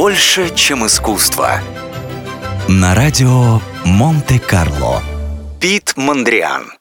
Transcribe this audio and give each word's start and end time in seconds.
Больше, 0.00 0.50
чем 0.54 0.86
искусство. 0.86 1.60
На 2.68 2.94
радио 2.94 3.60
Монте-Карло. 3.84 5.02
Пит 5.60 5.92
Мандриан. 5.94 6.72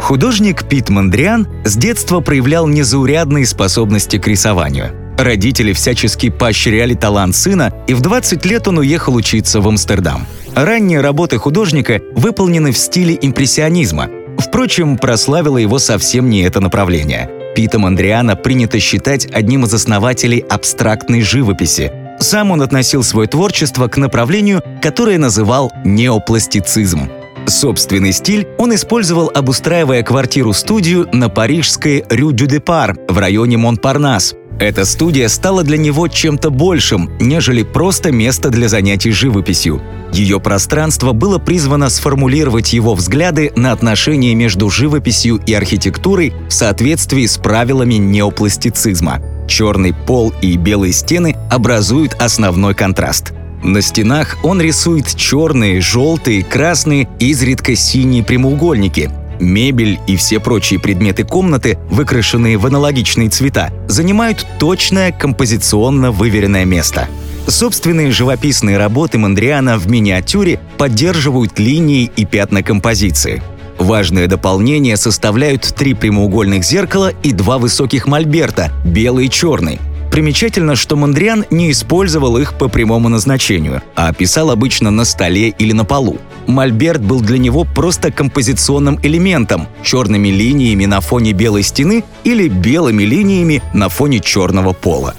Художник 0.00 0.66
Пит 0.66 0.88
Мандриан 0.88 1.46
с 1.66 1.76
детства 1.76 2.20
проявлял 2.20 2.66
незаурядные 2.66 3.44
способности 3.44 4.16
к 4.16 4.26
рисованию. 4.26 4.90
Родители 5.18 5.74
всячески 5.74 6.30
поощряли 6.30 6.94
талант 6.94 7.36
сына, 7.36 7.74
и 7.86 7.92
в 7.92 8.00
20 8.00 8.42
лет 8.46 8.66
он 8.68 8.78
уехал 8.78 9.14
учиться 9.14 9.60
в 9.60 9.68
Амстердам. 9.68 10.26
Ранние 10.54 11.02
работы 11.02 11.36
художника 11.36 12.00
выполнены 12.14 12.72
в 12.72 12.78
стиле 12.78 13.18
импрессионизма. 13.20 14.08
Впрочем, 14.38 14.96
прославило 14.96 15.58
его 15.58 15.78
совсем 15.78 16.30
не 16.30 16.40
это 16.40 16.60
направление. 16.60 17.41
Пита 17.54 17.78
Мандриана 17.78 18.36
принято 18.36 18.78
считать 18.80 19.26
одним 19.32 19.64
из 19.64 19.74
основателей 19.74 20.44
абстрактной 20.48 21.22
живописи. 21.22 21.92
Сам 22.18 22.50
он 22.50 22.62
относил 22.62 23.02
свое 23.02 23.28
творчество 23.28 23.88
к 23.88 23.96
направлению, 23.96 24.62
которое 24.80 25.18
называл 25.18 25.72
неопластицизм. 25.84 27.10
Собственный 27.46 28.12
стиль 28.12 28.46
он 28.58 28.74
использовал, 28.74 29.30
обустраивая 29.34 30.02
квартиру-студию 30.02 31.08
на 31.12 31.28
парижской 31.28 32.04
Рю-Дю-де-Пар 32.08 32.96
в 33.08 33.18
районе 33.18 33.56
Монпарнас. 33.56 34.34
Эта 34.58 34.84
студия 34.84 35.28
стала 35.28 35.64
для 35.64 35.76
него 35.76 36.08
чем-то 36.08 36.50
большим, 36.50 37.10
нежели 37.18 37.62
просто 37.62 38.12
место 38.12 38.50
для 38.50 38.68
занятий 38.68 39.10
живописью. 39.10 39.82
Ее 40.12 40.40
пространство 40.40 41.12
было 41.12 41.38
призвано 41.38 41.88
сформулировать 41.88 42.72
его 42.72 42.94
взгляды 42.94 43.50
на 43.56 43.72
отношения 43.72 44.34
между 44.34 44.68
живописью 44.68 45.40
и 45.46 45.54
архитектурой 45.54 46.34
в 46.48 46.52
соответствии 46.52 47.26
с 47.26 47.38
правилами 47.38 47.94
неопластицизма. 47.94 49.20
Черный 49.48 49.94
пол 49.94 50.32
и 50.42 50.56
белые 50.56 50.92
стены 50.92 51.36
образуют 51.50 52.14
основной 52.14 52.74
контраст. 52.74 53.32
На 53.62 53.80
стенах 53.80 54.38
он 54.42 54.60
рисует 54.60 55.14
черные, 55.14 55.80
желтые, 55.80 56.42
красные 56.42 57.08
и 57.18 57.30
изредка 57.30 57.76
синие 57.76 58.24
прямоугольники. 58.24 59.10
Мебель 59.40 59.98
и 60.06 60.16
все 60.16 60.40
прочие 60.40 60.80
предметы 60.80 61.24
комнаты, 61.24 61.78
выкрашенные 61.90 62.58
в 62.58 62.66
аналогичные 62.66 63.30
цвета, 63.30 63.70
занимают 63.88 64.46
точное 64.58 65.12
композиционно 65.12 66.10
выверенное 66.10 66.64
место– 66.64 67.08
Собственные 67.46 68.12
живописные 68.12 68.78
работы 68.78 69.18
Мандриана 69.18 69.76
в 69.76 69.88
миниатюре 69.88 70.60
поддерживают 70.78 71.58
линии 71.58 72.10
и 72.16 72.24
пятна 72.24 72.62
композиции. 72.62 73.42
Важное 73.78 74.28
дополнение 74.28 74.96
составляют 74.96 75.62
три 75.74 75.94
прямоугольных 75.94 76.62
зеркала 76.62 77.12
и 77.22 77.32
два 77.32 77.58
высоких 77.58 78.06
мольберта– 78.06 78.70
белый 78.84 79.26
и 79.26 79.30
черный. 79.30 79.80
Примечательно, 80.12 80.76
что 80.76 80.94
Мандриан 80.94 81.46
не 81.50 81.70
использовал 81.72 82.36
их 82.36 82.54
по 82.54 82.68
прямому 82.68 83.08
назначению, 83.08 83.82
а 83.96 84.12
писал 84.12 84.50
обычно 84.50 84.90
на 84.90 85.04
столе 85.04 85.48
или 85.48 85.72
на 85.72 85.84
полу. 85.84 86.18
Мольберт 86.52 87.02
был 87.02 87.20
для 87.20 87.38
него 87.38 87.64
просто 87.64 88.12
композиционным 88.12 89.00
элементом, 89.02 89.66
черными 89.82 90.28
линиями 90.28 90.84
на 90.84 91.00
фоне 91.00 91.32
белой 91.32 91.62
стены 91.62 92.04
или 92.24 92.48
белыми 92.48 93.02
линиями 93.02 93.62
на 93.74 93.88
фоне 93.88 94.20
черного 94.20 94.72
пола. 94.72 95.14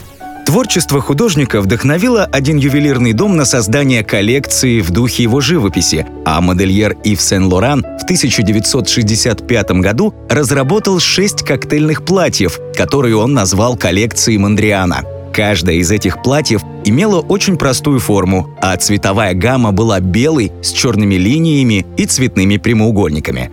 Творчество 0.46 1.02
художника 1.02 1.62
вдохновило 1.62 2.26
один 2.26 2.58
ювелирный 2.58 3.14
дом 3.14 3.36
на 3.38 3.46
создание 3.46 4.04
коллекции 4.04 4.82
в 4.82 4.92
духе 4.92 5.24
его 5.24 5.42
живописи, 5.42 6.06
а 6.26 6.42
модельер 6.42 6.96
Ив 7.04 7.22
Сен-Лоран 7.22 7.82
в 7.82 8.04
1965 8.04 9.72
году 9.72 10.14
разработал 10.30 11.00
шесть 11.00 11.44
коктейльных 11.44 12.06
платьев, 12.06 12.60
которые 12.76 13.16
он 13.16 13.34
назвал 13.34 13.78
коллекцией 13.78 14.38
Мандриана. 14.38 15.04
Каждое 15.34 15.76
из 15.76 15.90
этих 15.92 16.22
платьев 16.22 16.62
имело 16.86 17.20
очень 17.20 17.58
простую 17.58 18.00
форму, 18.00 18.56
а 18.62 18.78
цветовая 18.78 19.34
гамма 19.34 19.72
была 19.72 20.00
белой 20.00 20.52
с 20.62 20.72
черными 20.72 21.16
линиями 21.16 21.86
и 21.98 22.06
цветными 22.06 22.58
прямоугольниками. 22.58 23.52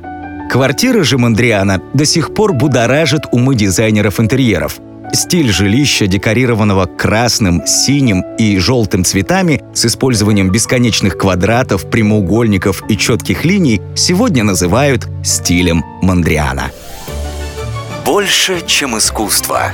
Квартира 0.50 1.02
же 1.04 1.16
Мандриана 1.16 1.82
до 1.94 2.04
сих 2.04 2.34
пор 2.34 2.52
будоражит 2.52 3.22
умы 3.32 3.54
дизайнеров 3.54 4.20
интерьеров– 4.20 4.78
Стиль 5.12 5.50
жилища, 5.50 6.06
декорированного 6.06 6.86
красным, 6.86 7.66
синим 7.66 8.22
и 8.38 8.58
желтым 8.58 9.04
цветами 9.04 9.62
с 9.74 9.84
использованием 9.86 10.50
бесконечных 10.50 11.18
квадратов, 11.18 11.90
прямоугольников 11.90 12.84
и 12.88 12.96
четких 12.96 13.44
линий, 13.44 13.80
сегодня 13.96 14.44
называют 14.44 15.08
стилем 15.24 15.84
Мандриана. 16.00 16.70
Больше, 18.06 18.62
чем 18.66 18.96
искусство. 18.98 19.72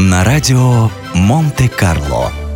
На 0.00 0.22
радио 0.22 0.90
Монте-Карло. 1.12 2.47